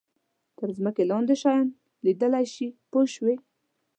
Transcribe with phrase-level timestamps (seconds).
[0.57, 1.67] تر ځمکې لاندې شیان
[2.05, 3.35] لیدلای شي پوه شوې!.